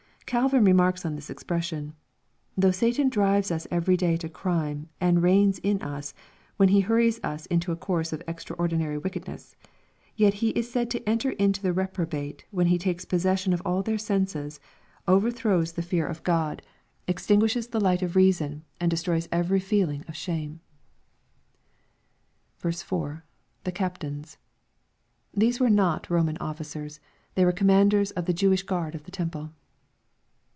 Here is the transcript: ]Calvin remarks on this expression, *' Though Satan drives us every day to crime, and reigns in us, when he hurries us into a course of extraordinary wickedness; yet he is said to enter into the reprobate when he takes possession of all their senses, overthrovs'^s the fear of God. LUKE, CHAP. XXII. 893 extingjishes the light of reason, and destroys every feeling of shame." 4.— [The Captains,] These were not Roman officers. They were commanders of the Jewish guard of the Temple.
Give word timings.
]Calvin 0.41 0.63
remarks 0.63 1.05
on 1.05 1.15
this 1.15 1.29
expression, 1.29 1.93
*' 2.25 2.57
Though 2.57 2.71
Satan 2.71 3.09
drives 3.09 3.51
us 3.51 3.67
every 3.69 3.97
day 3.97 4.15
to 4.15 4.29
crime, 4.29 4.87
and 5.01 5.21
reigns 5.21 5.59
in 5.59 5.81
us, 5.81 6.13
when 6.55 6.69
he 6.69 6.79
hurries 6.79 7.19
us 7.21 7.47
into 7.47 7.73
a 7.73 7.75
course 7.75 8.13
of 8.13 8.23
extraordinary 8.29 8.97
wickedness; 8.97 9.57
yet 10.15 10.35
he 10.35 10.51
is 10.51 10.71
said 10.71 10.89
to 10.91 11.03
enter 11.09 11.31
into 11.31 11.61
the 11.61 11.73
reprobate 11.73 12.45
when 12.49 12.67
he 12.67 12.77
takes 12.77 13.03
possession 13.03 13.51
of 13.51 13.61
all 13.65 13.83
their 13.83 13.97
senses, 13.97 14.61
overthrovs'^s 15.05 15.75
the 15.75 15.81
fear 15.81 16.07
of 16.07 16.23
God. 16.23 16.61
LUKE, 17.09 17.17
CHAP. 17.17 17.19
XXII. 17.25 17.33
893 17.35 17.59
extingjishes 17.67 17.71
the 17.71 17.81
light 17.81 18.01
of 18.01 18.15
reason, 18.15 18.63
and 18.79 18.89
destroys 18.89 19.27
every 19.33 19.59
feeling 19.59 20.05
of 20.07 20.15
shame." 20.15 20.61
4.— 22.61 23.25
[The 23.65 23.71
Captains,] 23.73 24.37
These 25.33 25.59
were 25.59 25.69
not 25.69 26.09
Roman 26.09 26.37
officers. 26.37 27.01
They 27.35 27.43
were 27.43 27.51
commanders 27.51 28.11
of 28.11 28.23
the 28.27 28.33
Jewish 28.33 28.63
guard 28.63 28.95
of 28.95 29.03
the 29.03 29.11
Temple. 29.11 29.51